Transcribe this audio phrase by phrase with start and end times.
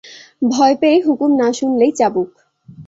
[0.49, 2.31] ভয় পেয়ে হুকুম না শুনলেই চাবুক।